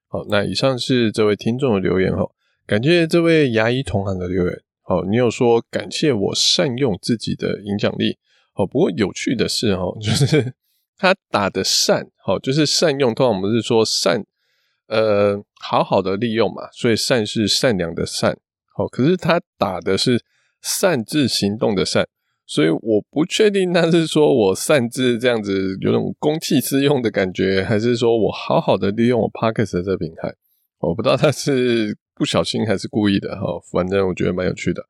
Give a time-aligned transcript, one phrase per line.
[0.07, 2.27] 好，那以上是这位听众的留言哈，
[2.65, 4.61] 感谢这位牙医同行的留言。
[4.81, 8.17] 好，你有说感谢我善用自己的影响力。
[8.53, 10.55] 好，不过有趣的是哈， 就是
[10.97, 13.13] 他打的善，好，就是善用。
[13.13, 14.25] 通常我们是说善，
[14.87, 18.35] 呃，好好的利用嘛，所以善是善良的善。
[18.73, 20.19] 好，可是他打的是
[20.61, 22.07] 擅自行动的善，
[22.45, 30.33] 所以我不确定他是说我擅自这样子有种公器私用的感觉，还是说我好好的利用我 Podcast 的这个平台。
[30.79, 33.35] 我不知道他是不小心还是故意的。
[33.39, 34.81] 哈，反正我觉得蛮有趣的。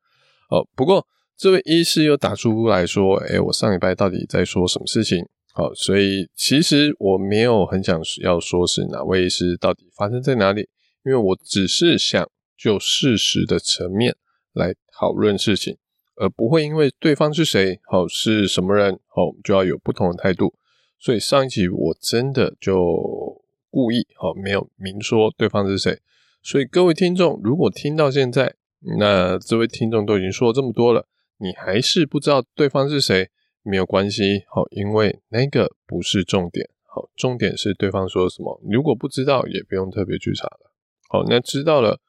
[0.50, 1.06] 哦，不过。
[1.42, 5.26] 这位医师又打出来说：“哎，我上礼拜到底在说什么事情？
[5.54, 10.68] 好，所以其实我没有很想要说是哪位医师到底发生在哪里，
[11.06, 14.18] 因为我只是想就事实的层面
[14.54, 15.78] 来讨论事情，
[16.16, 20.54] 而不会因为对方是谁，好，是什么人，好，就要有不同的态度。
[21.00, 26.00] 所以上一集我真的就故意好没有明说对方是谁。
[26.42, 28.56] 所以各位听众，如果听到现在，
[28.98, 31.08] 那这位听众都已经说了这么多了。”
[31.42, 33.30] 你还是不知道对方是谁，
[33.64, 38.60] 没有关系，好，因为那个不是重点，好，重点是对方说什么。
[38.70, 40.74] 如果不知道，也不用特别去查了，
[41.08, 42.02] 好，那知道了，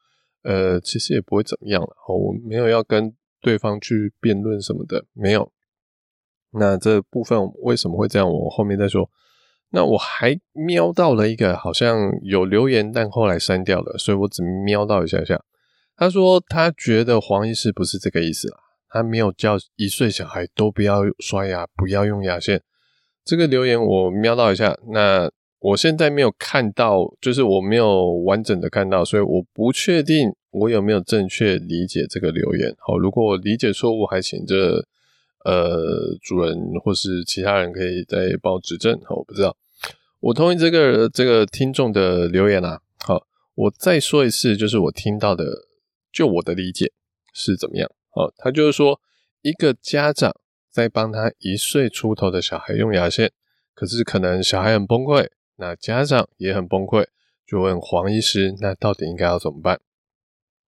[0.43, 5.51] 呃，其实也不会怎么样了，我没有要跟对方去辩论什么的，没有。
[6.53, 8.29] 那这部分为什么会这样？
[8.29, 9.09] 我后面再说。
[9.69, 15.41] 那我还瞄到了一个好像有留言，但后来删掉了，所以我只瞄到一下下。
[15.95, 18.57] 他说他觉得黄医师不是这个意思啦。
[18.89, 22.61] 他没有叫一岁小孩都不要刷牙，不要用牙线。
[23.23, 25.31] 这个留言我瞄到一下，那
[25.61, 32.75] 我现在没有看到，就是我没有完整的看到，所以我不确定我有没有正确理解这个留言。
[32.79, 34.83] 好，如果我理解错误，还请这
[35.45, 38.99] 呃主人或是其他人可以再帮我指正。
[39.05, 39.55] 好，我不知道。
[40.19, 42.81] 我同意这个这个听众的留言啊。
[43.05, 45.45] 好，我再说一次，就是我听到的，
[46.11, 46.91] 就我的理解
[47.33, 47.87] 是怎么样。
[48.09, 48.99] 好，他就是说，
[49.43, 50.35] 一个家长
[50.71, 53.31] 在帮他一岁出头的小孩用牙线，
[53.75, 55.27] 可是可能小孩很崩溃，
[55.61, 57.05] 那家长也很崩溃，
[57.45, 59.79] 就问黄医师，那到底应该要怎么办？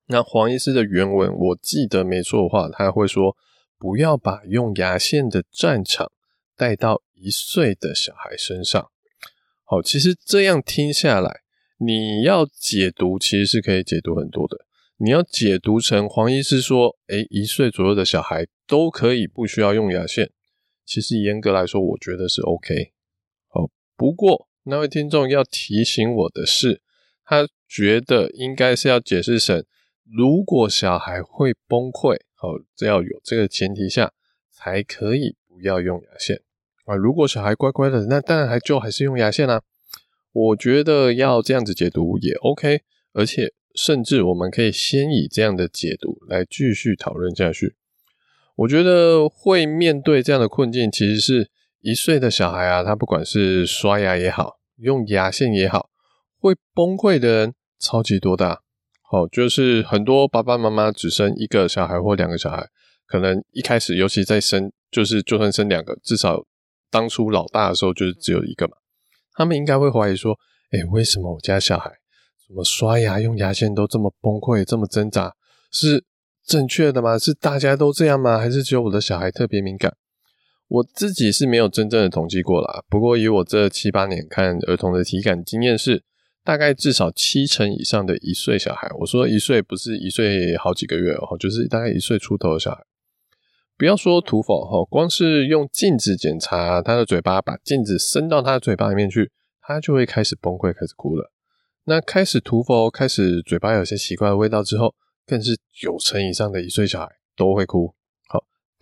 [0.05, 3.35] 那黄医师的原文我记得没错的话，他会说，
[3.79, 6.11] 不要把用牙线的战场
[6.55, 8.91] 带到一岁的小孩身上。
[9.63, 11.41] 好，其实这样听下来，
[11.79, 14.67] 你要解读其实是可以解读很多的。
[14.97, 20.29] 你要解读成黄医师说，诶，一岁左右的小孩都可以不需要用牙线。
[20.85, 22.93] 其实严格来说，我觉得是 OK。
[23.47, 26.81] 好，不过那位听众要提醒我的是，
[27.25, 29.63] 他觉得应该是要解释成，
[30.03, 34.11] 如果小孩会崩溃，哦，这要有这个前提下
[34.51, 36.41] 才可以不要用牙线
[36.85, 36.95] 啊。
[36.95, 39.61] 如果小孩乖乖的，那当然还就还是用牙线啦。
[40.31, 42.81] 我觉得要这样子解读也 OK，
[43.13, 43.53] 而且。
[43.75, 47.75] 甚至我们可以先以这样的解读来继续讨论下去。
[48.57, 51.49] 我觉得会面对这样的困境，其实是
[51.83, 55.89] 一岁的小孩啊，他不管是刷牙也好，用牙线也好，
[56.39, 58.61] 会崩溃的人超级多的。
[59.01, 62.65] 好，就是很多爸爸妈妈只生一个小孩或两个小孩，
[63.05, 66.45] 可能一开始，尤其在生，就是就算生两个，至少
[66.89, 68.77] 当初老大的时候就是只有一个嘛，
[69.33, 70.31] 他们应该会怀疑说，
[70.71, 71.91] 诶，为什么我家小孩？
[72.47, 75.33] 怎么刷牙用牙线都这么崩溃，这么挣扎，
[75.69, 76.05] 是
[76.45, 77.19] 正确的吗？
[77.19, 78.37] 是大家都这样吗？
[78.37, 79.93] 还是只有我的小孩特别敏感？
[80.73, 82.83] 我自己是没有真正的统计过啦。
[82.89, 86.03] 不过以我这七八年看儿童的体感经验是，
[86.43, 92.83] 大概至少七成以上的一岁小孩，我说一岁不是一岁好几个月哦，就是大概一岁出头的小孩，
[93.77, 99.29] 不要说涂氟哈，光是用镜子检查他的嘴巴，把镜子伸到他的嘴巴里面去，
[99.61, 101.31] 他就会开始崩溃，开始哭了。
[101.83, 104.95] 那开始涂氟，开始嘴巴有些奇怪的味道之后，
[105.27, 107.93] 更是九成以上的一岁小孩都会哭。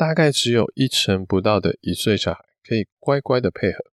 [0.01, 3.85] 大概只有一成不到的一岁小孩可以乖乖的配合。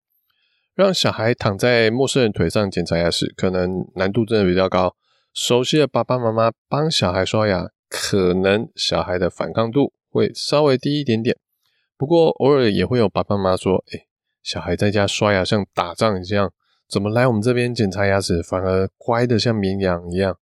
[0.74, 4.96] 让小孩躺在陌生人腿上检查牙齿，可能难度真的比较高。
[5.34, 11.36] 熟悉的爸爸妈妈帮小孩刷牙，可能小孩的反抗度会稍微低一点点。
[11.98, 14.06] 不过偶尔也会有爸爸妈妈说：“哎，
[14.42, 16.54] 小孩在家刷牙像打仗一样。”
[16.88, 20.38] 怎么来我们这边检查牙齿，反而乖得像绵羊一样？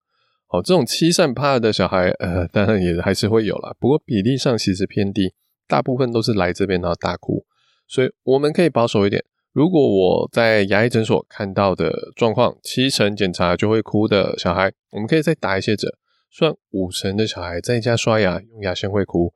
[0.46, 3.74] 好，这种欺善怕恶的小孩，呃，当然也还是会有啦。
[3.80, 5.32] 不过比例上其实偏低，
[5.66, 7.44] 大部分都是来这边然后大哭。
[7.86, 9.24] 所以我们可以保守一点。
[9.52, 15.96] 如果我在牙医诊所看到的状况，七成检查就会哭的小孩，我们可以再打一些折，
[16.30, 19.32] 算五成的小孩在家刷牙用牙线会哭。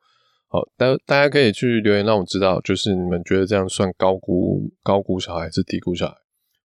[0.48, 6.14] 好，大大家可以去留言让我知道，就是你们觉得这样算高估高估小孩还是低估小孩？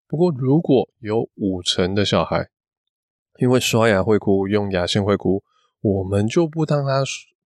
[0.06, 2.48] 不过，如果有五成的小孩
[3.38, 5.42] 因为刷牙会哭，用牙线会哭，
[5.80, 7.02] 我们就不当他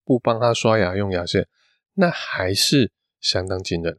[0.04, 1.48] 不帮他刷牙用牙线，
[1.96, 3.98] 那还是相当惊人。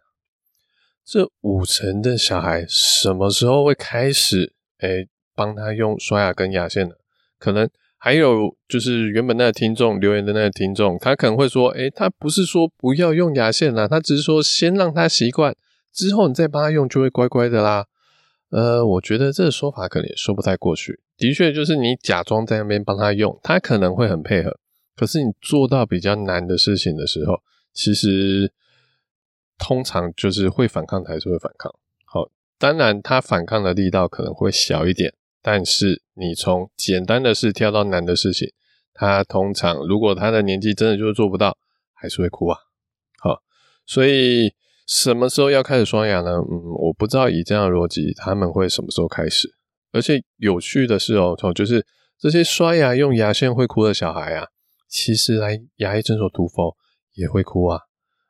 [1.05, 6.95] 这五成的小孩什么时候会开始诶帮他用刷牙跟牙线呢？
[7.39, 7.69] 可能
[7.99, 15.55] 还有就是原本那个听众留言的那个听众，他可能会说：诶，他不是说不要用牙线啦，他只是说先让他习惯，
[15.93, 17.87] 之后你再帮他用就会乖乖的啦。
[18.51, 21.01] 呃，我觉得这个说法可能也说不太过去。
[21.17, 24.59] 的确，就是你假装在那边帮他用，他可能会很配合。
[24.97, 27.41] 可是你做到比较难的事情的时候，
[27.75, 28.51] 其实
[29.59, 31.71] 通常就是会反抗，还是会反抗。
[32.07, 35.13] 好，当然他反抗的力道可能会小一点，
[35.43, 38.51] 但是你从简单的事跳到难的事情，
[38.95, 41.59] 他通常如果他的年纪真的就是做不到，
[41.93, 42.59] 还是会哭啊。
[43.19, 43.43] 好，
[43.85, 44.55] 所以。
[44.87, 46.33] 什么时候要开始刷牙呢？
[46.33, 49.49] 嗯，我不知道以这样的逻辑，他们会什么时候开始？
[49.93, 51.87] 而且有趣的是哦，就是
[52.19, 54.49] 这些刷牙用牙线会哭的小孩啊，
[54.87, 56.77] 其实来牙医诊所涂氟
[57.15, 57.81] 也会哭啊，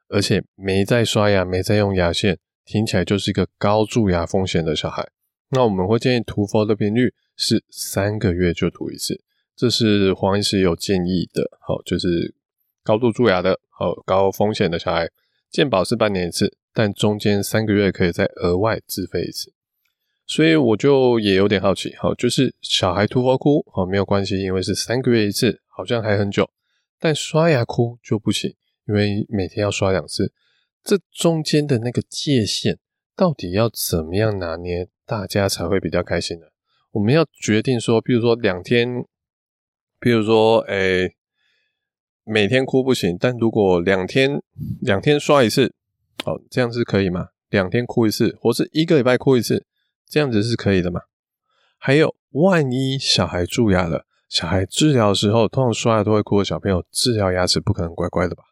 [0.08, 5.06] 而且没在刷牙、没在用牙线，听起来就是一个高蛀牙风险的小孩。
[5.50, 9.22] 那我们会建议涂氟的频率是三个月就涂一次，
[9.54, 11.50] 这是黄医师有建议的。
[11.60, 12.34] 好，就是
[12.82, 15.10] 高度蛀牙的、好高风险的小孩。
[15.50, 19.52] 健保是半年一次，但中间三个月可以再额外自费一次，
[20.26, 26.50] 所以我就也有点好奇，好，就是小孩涂氟哭，好，没有关系，因为是三个月一次，好像还很久，
[26.98, 30.32] 但刷牙哭就不行，因为每天要刷两次，
[30.82, 32.78] 这中间的那个界限
[33.16, 36.46] 到底要怎么样拿捏，大家才会比较开心呢？
[36.92, 39.04] 我们要决定说，比如说两天，
[39.98, 41.16] 比如说，诶、
[42.24, 44.40] 每天哭不行，但如果两天
[44.80, 45.74] 两天刷一次，
[46.24, 47.28] 好，这样是可以吗？
[47.50, 49.64] 两天哭一次，或是一个礼拜哭一次，
[50.06, 51.00] 这样子是可以的吗？
[51.78, 58.44] 还有，万一小孩蛀牙了，小孩治疗的时候，通常刷牙都会哭的小朋友，治疗牙齿不可能乖乖的吧？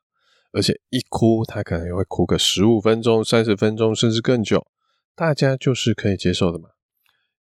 [0.52, 4.66] 而且一哭，他可能也会哭个十五分钟、三十分钟，甚至更久，
[5.14, 6.68] 大家就是可以接受的嘛？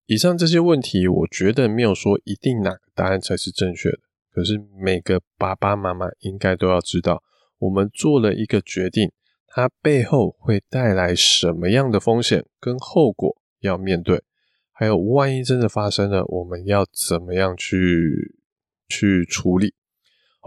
[0.06, 4.00] 以上这些问题，我觉得没有说一定哪个答案才是正确的。
[4.31, 7.23] 可是每个爸爸妈妈应该都要知道，
[7.57, 9.11] 我们做了一个决定，
[9.47, 14.21] 它背后会带来什么样的风险跟后果要面对，
[14.71, 18.35] 还有万一真的发生了，我们要怎么样去
[18.87, 19.73] 去处理？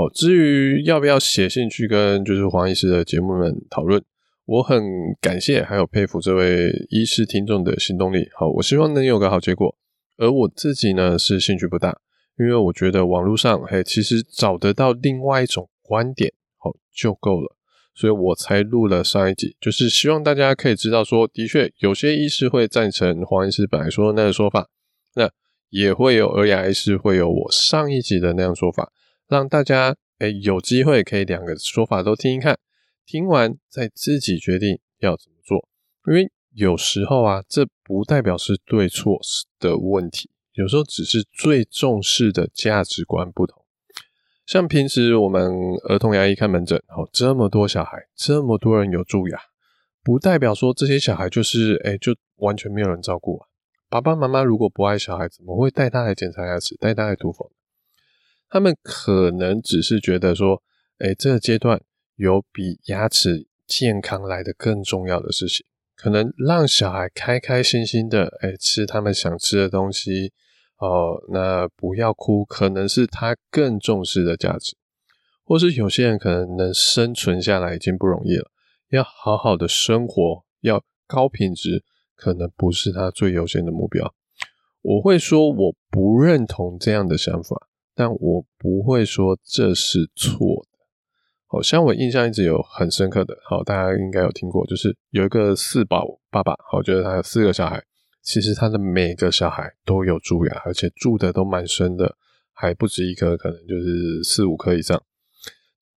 [0.00, 4.02] 哦，至于要不要写信去跟就是黄医师的节目们讨论，
[4.46, 4.82] 我很
[5.20, 8.26] 感谢还有佩服这位医师听众的行动力。
[8.34, 9.76] 好，我希望能有个好结果，
[10.16, 11.98] 而我自己呢是兴趣不大。
[12.38, 16.32] 因为我觉得网络上，嘿，其实找得到另外一种观点，
[16.64, 17.54] 哦，就够了，
[17.94, 24.66] 所以我才录了上一集，就是希望大家可以知道说，的确有些医师会赞成黄医师本来说的那个说法，
[25.14, 25.30] 那
[25.68, 28.90] 也会有儿牙医师会有我上一集的那样说法，
[29.30, 32.58] 让大家诶有机会可以两个说法都听一看，
[33.06, 35.68] 听完再自己决定要怎么做，
[36.08, 39.20] 因为有时候啊，这不代表是对错
[39.60, 40.28] 的问题。
[40.54, 43.64] 有时候只是最重视的价值观不同，
[44.44, 45.48] 像平时我们
[45.88, 49.38] 儿童牙医看门诊，哦，这么多小孩，这么多人有蛀牙，
[50.02, 53.46] 不代表说这些小孩就是，诶，就完全没有人照顾啊。
[53.88, 57.52] 爸爸妈妈如果不爱小孩，怎么会带他来检查牙齿，带他来涂氟？
[58.50, 60.60] 他们可能只是觉得说，
[60.98, 61.80] 诶，这个阶段
[62.16, 65.64] 有比牙齿健康来的更重要的事情。
[65.94, 70.32] 可能让小孩开开心心的，哎，吃他们想吃的东西，
[70.78, 74.76] 哦，那不要哭，可能是他更重视的价值。
[75.44, 78.50] 或是有些人可能能生存下来已经不容易了，
[78.88, 81.84] 要好好的生活，要高品质，
[82.16, 84.12] 可能不是他最优先的目标。
[84.82, 87.68] 我会说我不认同这样的想法，
[88.00, 90.38] 但我不会说这是错
[90.72, 90.78] 的。
[91.46, 97.84] 好像我印象一直有很深刻的，好，大家应该有听过，就是有一个四宝爸爸，好，觉得他有四个小孩，
[98.22, 102.16] 其实他的每个小孩都有蛀牙，而且蛀的都蛮深的，
[102.54, 105.02] 还不止一颗，可能就是四五颗以上。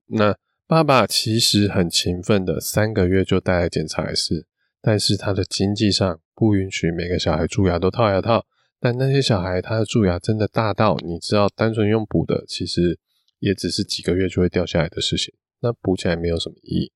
[0.07, 0.35] 那
[0.67, 4.45] 爸爸其实很勤奋的，三个月就带来检查一次，
[4.81, 8.45] 但是他的经济上不允许每个小孩蛀牙都套牙套。
[8.83, 12.99] 但那些小孩他的蛀牙真的大到，你知道，单纯用补的，其实
[13.39, 16.91] 也只是几个月就会掉下来的事情，那补起来没有什么意义。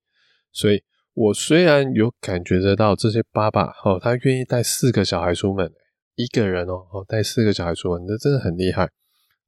[0.51, 5.72] 所以我虽然有感觉得到这些爸爸哦，他愿意带四个小孩出门，
[6.15, 8.89] 一个人哦，哦带四个小孩出门，那真的很厉害，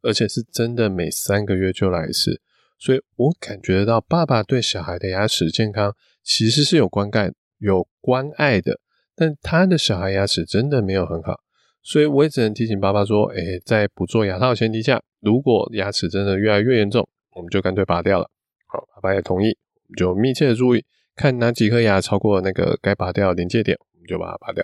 [0.01, 2.39] 而且是真的每三个月就来一次。
[2.77, 5.93] 所以我感觉得到，爸爸对小孩的牙齿健康
[6.23, 8.79] 其实是有关爱、有关爱的，
[9.13, 11.41] 但他的小孩牙齿真的没有很好，
[11.81, 18.29] 所以我也只能提醒爸爸说：“哎、在不做牙套的前提下，如果牙齿真的越来越严重，我们就干脆拔掉了。”
[18.67, 24.63] 好，爸爸也同意，我们就密切的注意，看哪几颗牙超过那个该拔掉的临界点，我们就把它拔掉。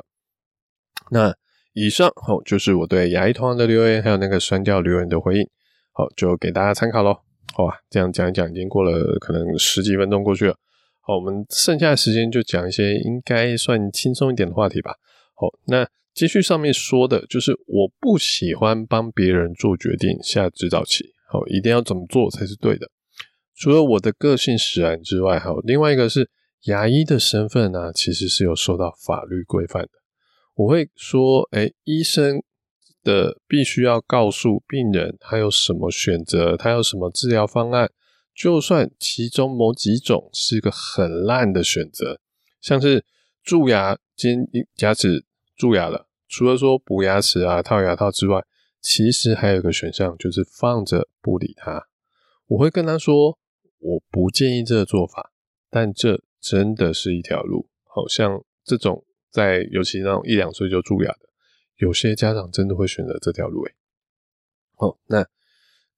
[1.12, 1.34] 那
[1.74, 5.50] 以上哦，就是我对牙医同行的留言，还有那个酸掉留言的回应，
[5.92, 7.18] 好，就给大家参考喽。
[7.54, 10.56] 好吧，这样讲一讲，已经过了可能十几分钟过去了。
[11.00, 14.94] 好，我们剩下的时间就讲一些应该算轻松一点的话题吧。
[15.36, 21.14] 好，那继续上面说的，就是我不喜欢帮别人做决定、下指导棋。
[21.28, 22.90] 好，一定要怎么做才是对的。
[23.56, 26.30] 除了我的个性使然之外，还有另外一个是
[26.64, 29.90] 牙医的身份呢，其实是有受到法律规范的。
[30.56, 32.42] 我会说，哎，医生。
[33.04, 37.92] 的必须要告诉病人他有什么选择，他有什么治疗方案。
[38.34, 42.20] 就算其中某几种是一个很烂的选择，
[42.62, 43.06] 像是
[43.44, 45.24] 蛀牙，尖牙齿
[45.56, 48.44] 蛀牙了，除了说补牙齿啊、套牙套之外，
[48.82, 51.88] 其实还有一个选项就是放着不理他。
[52.48, 53.40] 我会跟他说，
[53.80, 55.32] 我不建议这个做法，
[55.70, 57.70] 但这真的是一条路。
[57.84, 61.30] 好像这种在尤其那种一两岁就蛀牙的。
[61.78, 63.74] 有些家长真的会选择这条路，诶。
[64.76, 65.26] 好，那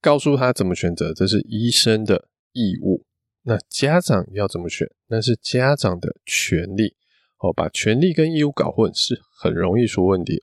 [0.00, 3.04] 告诉他怎么选择，这是医生的义务。
[3.42, 6.96] 那家长要怎么选，那是家长的权利。
[7.40, 10.42] 哦，把权利跟义务搞混是很容易出问题的。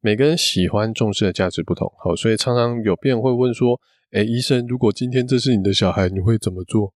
[0.00, 3.80] 每个人喜欢重视的价值不同，好，所以常常有病人会问说
[4.12, 6.92] ：“诶，医生，如果今天这是你的小孩，你会怎么做？”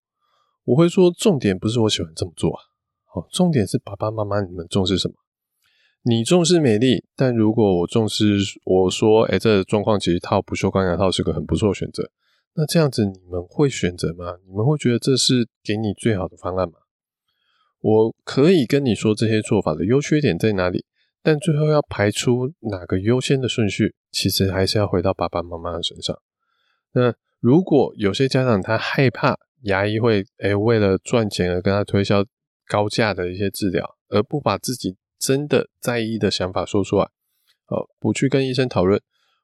[0.66, 2.60] 我会说，重点不是我喜欢这么做啊，
[3.06, 5.14] 好，重点是爸爸妈妈你们重视什么。
[6.02, 12.10] 你重视美丽，但如果我重视，我说，哎、这状况其实套不锈钢牙套是个很不错的选择。
[12.54, 14.36] 那这样子你们会选择吗？
[14.46, 16.74] 你们会觉得这是给你最好的方案吗？
[17.80, 20.84] 我可以跟你说这些做法的优缺点在哪里，
[21.22, 26.18] 但最后要排出哪个优先的顺序，其实还是要回到爸爸妈妈的身上。
[26.92, 32.24] 那如果有些家长他害怕牙医会，哎、为了赚钱而跟他推销
[32.66, 37.04] 高价的一些治疗，而不把自己真的在意的想法说出来，
[37.66, 39.00] 好，不去跟医生讨论，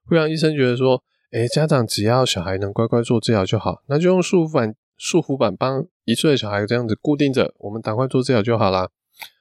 [0.07, 8.89] 会让医生觉得说，诶，家长只要小孩能乖乖做治疗就好，那就用束缚板、束缚板帮一岁的小孩这样子固定着，我们赶快做治疗就好啦。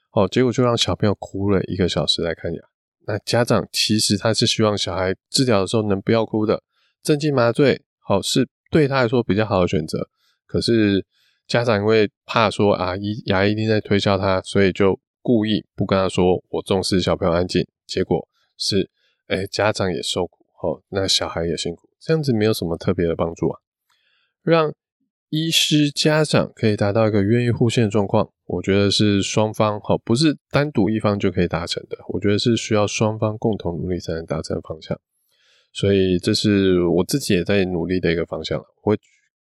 [0.09, 2.61] 好，结果就让小朋友哭了一个小时来看牙。
[3.07, 6.63] 那家长其实他是希望小孩治疗的时候能不要哭的，
[7.01, 10.09] 镇静麻醉，好，是对他来说比较好的选择。
[10.45, 11.05] 可是
[11.47, 14.99] 家长因为怕说啊，医牙医一定在推销他，所以就。
[15.25, 18.27] 故意不跟他说我重视小朋友安静，结果
[18.57, 18.91] 是，
[19.27, 23.61] 哎、家长也受苦，哦，那小孩也辛苦，这样子没有什么特别的帮助啊。
[24.41, 24.73] 让
[25.35, 34.95] 医师家长可以达到一个愿意互信的状况，我觉得是双方，哈，不是单独一方就可以达成的，我觉得是需要双方共同努力才能达成的方向。
[35.71, 38.97] 所以这是我自己也在努力的一个方向了，我会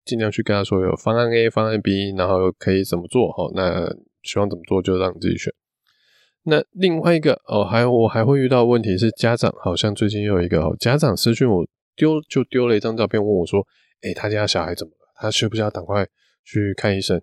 [0.05, 3.93] 尽量去跟他说有方案 A、方案 B，然后可以怎么做，好，那
[4.23, 5.53] 希望怎么做就让你自己选。
[6.45, 11.67] 那另外一个哦，还有我还会遇到问题是家长，好像最近又有一个哦，家长私讯我
[11.97, 13.67] 丢就丢了一张照片，问我说
[14.07, 14.93] ：“诶，他家小孩怎么？
[15.21, 16.09] 他需不需要赶快
[16.43, 17.21] 去看医生？”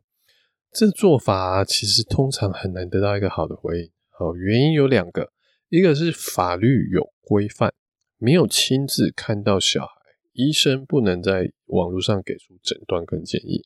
[0.71, 3.91] 这做法，其实通常很难得到一个好的回应。
[4.09, 5.31] 好，原因有两个，
[5.69, 7.73] 一个是法律有规范，
[8.17, 9.93] 没有亲自看到小孩，
[10.33, 13.63] 医生不能在网络上给出诊断跟建议，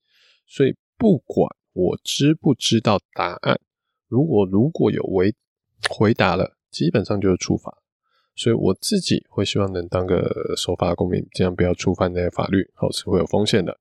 [0.47, 3.59] 所以不管我知不知道答案。
[4.07, 5.33] 如果如果有违
[5.89, 7.77] 回答了，基本上就是处罚，
[8.35, 13.79] 所以我自己会希望能当个守法公民，这样不要触犯那些法律，好，是会有风险的。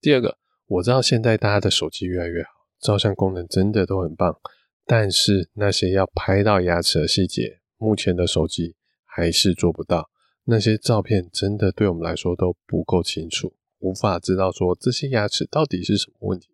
[0.00, 2.50] 第二个，我知道现在大家的手机越来越好，
[2.80, 4.38] 照相功能真的都很棒，
[4.84, 10.10] 但是那些要拍到牙齿的细节，目前的手机还是做不到。
[10.44, 16.50] 那些照片真的对我们来说都不够清楚，无法知道说这些牙齿到底是什么问题。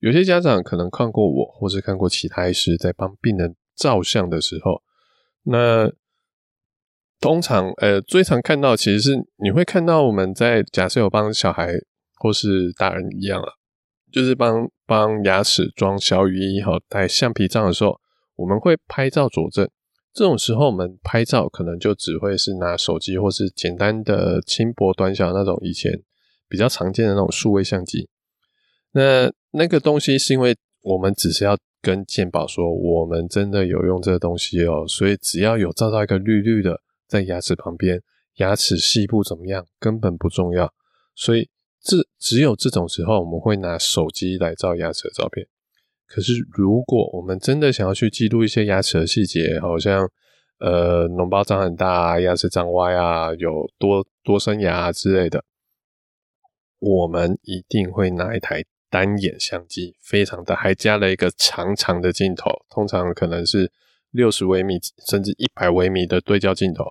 [0.00, 4.82] 有些家长可能看过我，或是看过其他医师在帮病人照相的时候，
[5.44, 5.92] 那
[7.20, 11.72] 通常呃最常看到其实是你会看到我们在假设有帮小孩
[12.26, 13.48] 或是大人一样啊，
[14.10, 18.00] 就是帮帮牙齿装小雨衣和带橡皮杖的时候，
[18.34, 19.68] 我们会拍照佐证。
[20.12, 25.92] 这种时候我们拍照可能就只会是拿手机或是简单的轻薄短小那种以前
[26.48, 28.08] 比较常见的那种数位相机。
[28.90, 38.02] 那那个东西是因为我们只是要跟健保说，我们真的有用这个东西哦，所以只要有照到一个绿绿的在牙齿旁边，
[38.36, 40.72] 牙齿细部怎么样根本不重要。
[41.14, 41.48] 所以
[41.86, 45.46] 这只有这种时候我们会拿手机来照牙齿的照片。
[46.08, 50.10] 可是如果我们真的想要去记录一些牙齿的细节，好像
[50.58, 55.44] 呃脓包长很大，牙齿长歪啊，有多多生牙啊之类的，
[56.80, 58.64] 我们一定会拿一台。
[58.88, 63.70] 单眼相机非常大，还加了一个长长的镜头，通常可能是
[64.12, 64.78] 六十微米
[65.08, 66.84] 甚至一百微米的对焦镜头。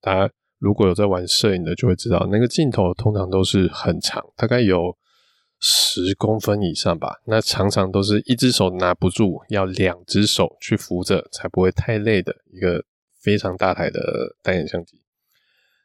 [0.00, 0.28] 它
[0.62, 4.96] 如果有在玩摄影的，就会知道那个镜头通常都是很长，大概有
[5.58, 7.20] 十公分以上吧。
[7.26, 12.84] 那常常都是一只手拿不住，要两只手去扶着，才不会太累的一个
[13.20, 15.00] 非常大台的单眼相机。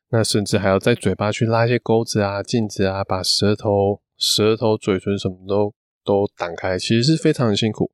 [0.10, 4.01] 那甚至还要在嘴巴去拉一些钩子啊、镜子啊，把舌头。
[4.19, 5.72] 舌头、嘴唇什么都
[6.03, 7.91] 都挡开，其实是非常的辛苦。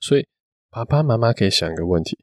[0.00, 0.26] 所以
[0.70, 2.16] 爸爸妈妈可以想一个问题：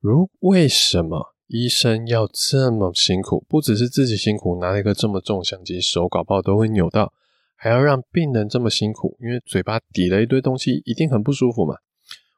[0.00, 3.44] 如为什么医生要这么辛苦？
[3.48, 7.12] 不只是自己辛苦，拿了一个这么重相机，手搞不好都会扭到，
[7.56, 11.74] 还要让病人这么辛苦，因为嘴巴抵了一堆东西，一定很不舒服嘛。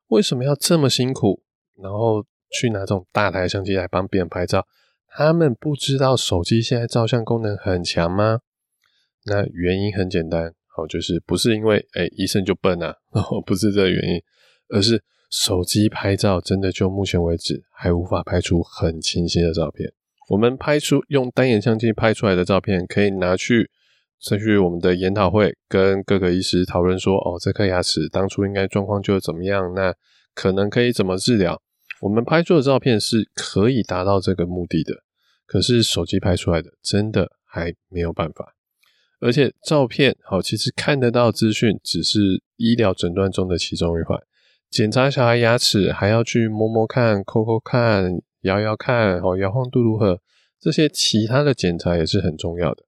[0.08, 1.42] 为什么要这么辛苦？
[1.76, 4.66] 然后去拿这种大台相机来帮病人拍照？
[5.12, 8.38] 他们不知道手机现在照相功能很强吗？
[9.26, 12.94] 那原因很简单，好，就是不是因为哎、医生就笨啊，
[13.44, 14.22] 不是这个原因，
[14.68, 19.92] 而是手机拍照真的就目前为止还无法拍出很清晰的照片。
[20.28, 23.70] 我们拍出用单眼相机拍出来的照片，可以拿去
[24.20, 29.94] 再去我们的研讨会跟各个医师讨论说，哦，这颗牙齿当初应该状况就怎么样，那
[30.34, 31.60] 可能可以怎么治疗。
[32.00, 34.94] 我们拍出的照片是可以达到这个目的的，
[35.46, 38.54] 可是手机拍出来的真的还没有办法。
[39.20, 44.18] 而且照片好，其实看得到资讯只是医疗诊断中的其中一环。
[44.70, 50.20] 检查小孩牙齿还要去摸摸看、抠抠看、摇摇看、哦摇晃度如何，
[50.60, 52.84] 这些其他的检查也是很重要的。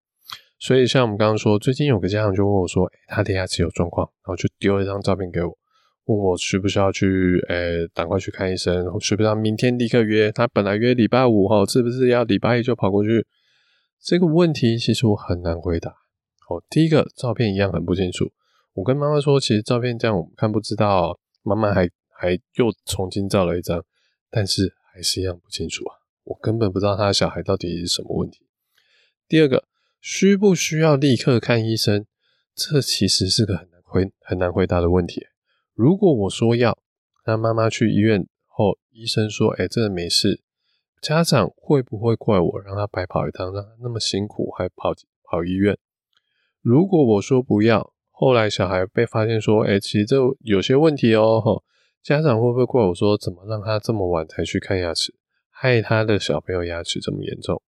[0.60, 5.58] 所以像我们刚刚说，最近有个家长就问我说：“欸，他的牙齿有状况。”然后就丢了一张照片给我，
[6.04, 10.30] 问我需不需要去，诶，赶快去看医生，需不需要明天立刻约？
[10.30, 13.26] 他本来约礼拜五哈，是不是要礼拜一就跑过去？
[14.00, 15.90] 这个问题其实我很难回答。
[16.48, 18.30] 哦，第一个照片一样很不清楚。
[18.74, 21.18] 我跟妈妈说，其实照片这样我们看不知道。
[21.42, 23.84] 妈妈还还又重新照了一张，
[24.30, 25.96] 但是还是一样不清楚啊。
[26.24, 28.46] 我根本不知道他的小孩到底是什么问题。
[29.26, 29.64] 第二个，
[30.00, 32.06] 需不需要立刻看医生？
[32.54, 35.26] 这其实是个很难回很难回答的问题。
[35.74, 36.78] 如果我说要，
[37.26, 40.42] 那妈妈去医院后，医生说：“哎，这个没事。”
[41.00, 44.92] 家长会不会怪我让他白跑一趟，让他那么辛苦还跑
[45.24, 45.76] 跑医院？
[46.60, 47.91] 如果我说不要，
[48.22, 51.64] 后来小孩被发现说，哎，其实这有些问题哦，吼，
[52.04, 55.12] 家长会不会怪我说，怎么让他这么晚才去看牙齿，
[55.50, 57.60] 害他的小朋友牙齿这么严重？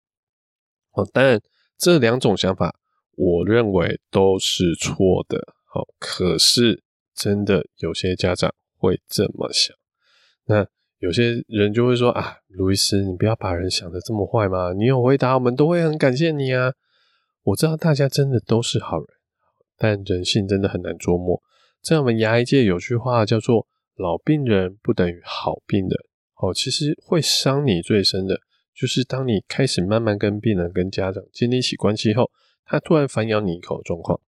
[0.92, 1.40] 哦，当然
[1.76, 2.76] 这两种想法，
[3.16, 5.44] 我认为都是错的。
[5.64, 6.84] 好，可是
[7.16, 9.76] 真的有些家长会这么想，
[10.44, 10.64] 那
[11.00, 16.74] 有些人就会说啊，卢医师，你不要把人想的这么坏嘛，你有回答，我们都会很感谢你啊。
[17.42, 19.08] 我知道大家真的都是好人，
[19.78, 21.42] 但人性真的很难捉摸。
[21.82, 25.90] 在我们牙医界有句话叫做“老病人不等于好病人”。
[26.40, 28.40] 哦，其实会伤你最深的，
[28.74, 32.30] 就是当你开始慢慢跟病人、跟家长建立起关系后，
[32.64, 34.20] 他突然反咬你一口的状况。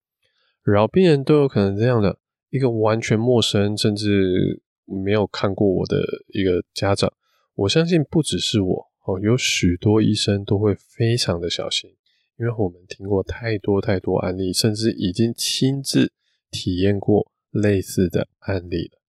[0.65, 2.19] 老病人都有可能这样的，
[2.51, 5.97] 一个完全陌生，甚至没有看过我的
[6.29, 7.13] 一个家长，
[7.55, 11.91] 我相信不只是我哦，有许多医生都会非常的小心。
[12.39, 16.13] 因为我们听过太多太多案例，甚至已经亲自
[16.51, 19.01] 体验过类似的案例了，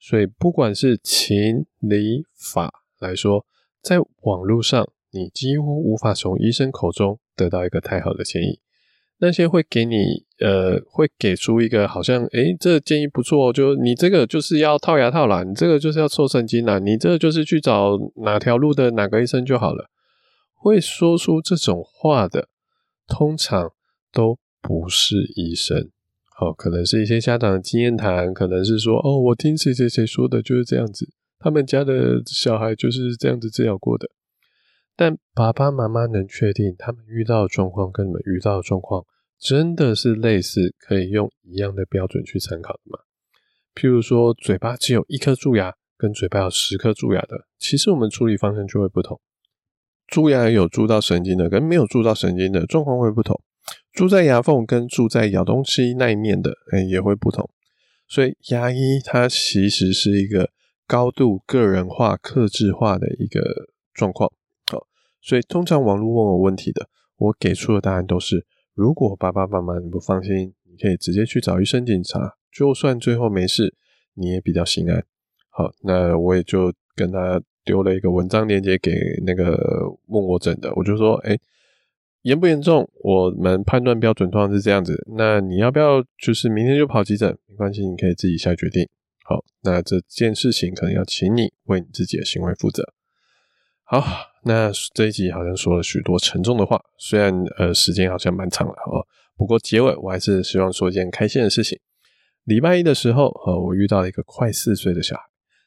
[0.00, 3.44] 所以不管是情理法来说，
[3.82, 8.60] 在网络上你几乎无法从医生口中得到一个太好的建议。
[9.18, 19.88] 那些会给你呃，会给出一个好像，诶，这建议不错，就你这个就是要套牙套啦，你这个就是要抽神经啦，你这个就是去找哪条路的哪个医生就好了。
[20.52, 22.48] 会说出这种话的，
[23.06, 23.72] 通常
[24.12, 25.90] 都不是医生，
[26.36, 34.08] 好，可能是一些家长的经验谈，可能是说，哦，我听谁谁谁说的，就是这样子，他们家的小孩就是这样子治疗过的。
[34.96, 39.04] 但爸爸妈妈能确定他们遇到的状况跟你们遇到的状况
[39.38, 43.00] 真的是类似，可以用一样的标准去参考的吗？
[43.74, 49.20] 譬如说，嘴巴只有一颗蛀牙，跟嘴巴有十颗蛀牙的，其实我们处理方向就会不同。
[50.06, 53.40] 蛀牙有蛀到神经的，跟没有蛀到神经的状况会不同。
[53.92, 57.48] 蛀在牙缝跟蛀在咬东西那一面的，哎，也会不同。
[58.06, 60.50] 所以牙医它其实是一个
[60.86, 63.40] 高度个人化、克制化的一个
[63.94, 64.30] 状况。
[64.70, 64.86] 好
[65.22, 73.74] 所以，通常网络问我问题的，我给出的答案都是：如果爸爸妈妈你不放心，你可以直接去找医生检查，就算最后没事，
[74.14, 75.02] 你也比较心安。
[75.48, 78.92] 好，那我也就跟他丢了一个文章链接给
[79.24, 79.56] 那个
[80.06, 81.38] 问我诊的，我就说：哎，
[82.22, 82.88] 严不严重？
[83.02, 85.04] 我们判断标准通常是这样子。
[85.16, 87.36] 那你要不要就是明天就跑急诊？
[87.46, 88.88] 没关系，你可以自己下决定。
[89.24, 92.92] 好，那这件事情可能要请你为你自己的行为负责。
[93.84, 94.04] 好。
[94.46, 99.00] 那这一集好像说了许多沉重的话，虽然呃时间好像蛮长了哦，
[99.38, 101.80] 不过结尾我还是希望说一件开心的事情。
[102.44, 105.22] 礼拜一的时候，呃，我遇到了一个快四岁的小孩，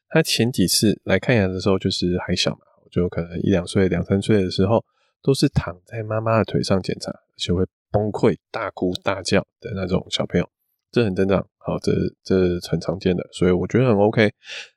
[0.09, 2.59] 他前几次来看牙的时候就是还小嘛，
[2.91, 4.83] 就可能一两岁、两三岁的时候，
[5.21, 10.49] 都是躺在妈妈的腿上检查，而且会崩溃、大哭大叫的那种小朋友。
[10.89, 11.91] 这很正常，好，这
[12.23, 14.31] 这很常见的，所以我觉得很 OK。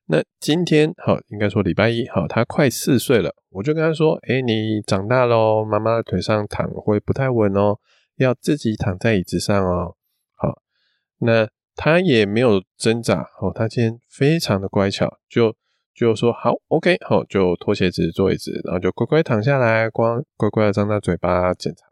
[0.07, 7.79] 那今天好，应该说礼拜一好，他快四岁了，我就跟他说：“哎，你长大咯，妈妈的腿上躺会不太稳哦，
[8.17, 9.95] 要自己躺在椅子上哦。”
[10.35, 10.61] 好，
[11.19, 15.55] 那他也没有挣扎，哦，他今天非常的乖巧，就
[15.95, 21.87] 就说好 OK，好，就脱鞋子坐椅子，然后就乖乖躺下来，光乖乖的张大嘴巴检查，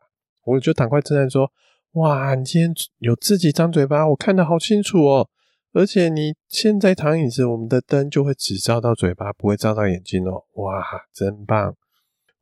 [0.45, 1.51] 我就赶快称赞说。
[1.93, 5.29] 哇，你今天有自己张嘴巴，我看得好清楚哦！
[5.73, 10.45] 而且你现在躺椅子，我们的灯就会只照到嘴巴，不会照到眼睛哦。
[10.57, 11.75] 哇，真棒！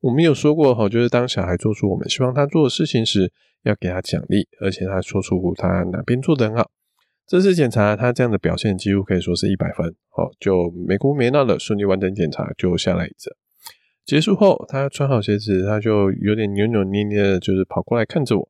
[0.01, 6.69] 我们有说过哈，就是当小孩做出我们希望他做的事情时，要给他奖励，而且他说出他哪边做得很好。
[7.27, 13.37] 这次检查他这样的表现，几乎可以说是一百分哦，就没哭没闹的顺利完成检查，就下来椅子。
[14.05, 18.49] 结束后，他穿好鞋子，他就有点扭扭捏捏的，就是跑过来看着我。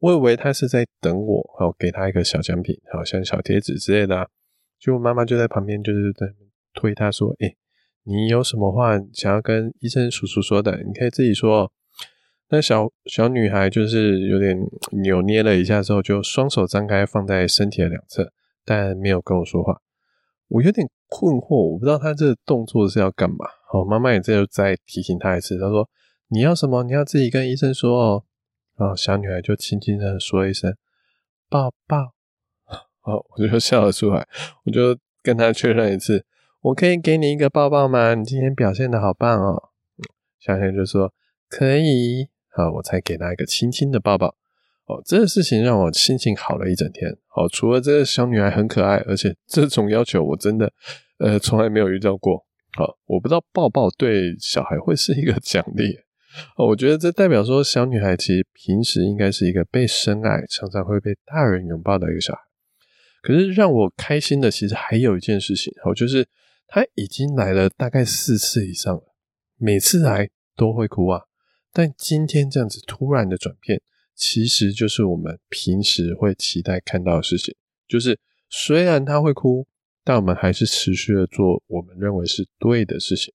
[0.00, 4.26] 我以为他是在等我，好给他一个小奖品，好像小贴纸之类的啊。
[4.78, 6.26] 就妈妈就在旁边，就是在
[6.74, 7.56] 推他说：“诶，
[8.04, 10.82] 你有什么话想要跟医生叔叔说的？
[10.86, 11.72] 你可以自己说。”
[12.52, 14.58] 那小小女孩就是有点
[15.02, 18.32] 扭捏了一下之后，就双手张开放在身体的两侧，
[18.64, 19.80] 但没有跟我说话。
[20.48, 23.46] 我有点困惑，我不知道她这个动作是要干嘛。
[23.68, 25.88] 好，妈妈也这就再提醒她一次，她说
[26.26, 26.82] ：“你要什么？
[26.82, 28.24] 你要自己跟医生说哦。”
[28.76, 30.74] 然后小女孩就轻轻的说一声
[31.48, 32.14] “抱抱”，
[32.98, 34.26] 好，我就笑了出来。
[34.64, 36.24] 我就跟她确认一次
[36.62, 38.14] ：“我可以给你一个抱抱吗？
[38.14, 39.70] 你今天表现的好棒哦。”
[40.40, 41.14] 小女孩就说
[41.48, 44.28] ：“可以。”好，我才给她一个轻轻的抱抱。
[44.86, 47.16] 哦，这个事情让我心情好了一整天。
[47.28, 50.72] 好，除了这个小女孩很可爱，而且 这种要求我真的
[51.18, 52.44] 呃从来没有遇到过。
[52.76, 55.96] 好，我不知道抱抱对小孩会是一个奖励。
[56.56, 62.40] 哦，我觉得这代表说，小女孩其实平时应该是一个被深爱、常常会被大人拥抱的一个小孩。
[63.22, 66.26] 可是让我开心的，其实还有一件事情，哦，就是
[66.66, 69.14] 她已经来了大概四次以上了，
[69.56, 71.22] 每次来都会哭啊。
[71.72, 73.80] 但今天这样子突然的转变，
[74.14, 77.54] 其实就是我们平时会期待看到的事情，
[77.86, 79.66] 就是虽然他会哭，
[80.04, 83.32] 但我们还是持续的做我们认为是对的事情。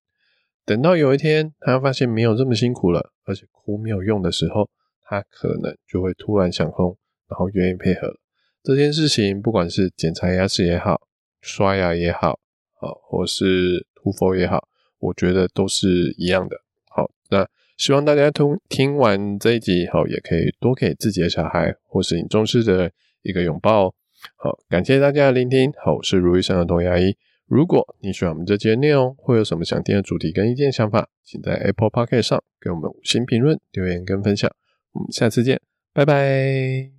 [0.66, 4.70] 等到有一天，他发现没有这么辛苦了，而且哭没有用的时候，
[5.04, 6.98] 他可能就会突然想通，
[7.30, 8.18] 然后愿意配合。
[8.64, 11.08] 这件事情，不管是检查牙齿也好，
[11.40, 12.40] 刷牙也好，
[12.74, 14.68] 好，或是涂氟也好，
[14.98, 16.58] 我觉得都是一样的。
[16.90, 23.94] 好，那希望大家通听完这一集，以后，也可以多给自己的小孩或是你重视的一个拥抱。
[24.38, 25.72] 好，感谢大家的聆听。
[25.84, 27.16] 好，我是如意生的童牙医。
[27.48, 34.52] 如果你喜欢我们这节内容，或有什么想听的主题跟意见想法，请在 Apple p o c k e t 上给我们五星评论、留言跟分享。
[34.94, 35.62] 我们下次见，
[35.94, 36.90] 拜拜。